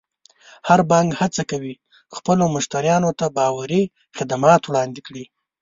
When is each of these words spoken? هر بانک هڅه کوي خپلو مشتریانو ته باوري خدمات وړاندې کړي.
هر 0.67 0.79
بانک 0.89 1.09
هڅه 1.21 1.43
کوي 1.51 1.73
خپلو 2.15 2.43
مشتریانو 2.55 3.09
ته 3.19 3.25
باوري 3.37 3.83
خدمات 4.17 4.61
وړاندې 4.65 5.01
کړي. 5.07 5.23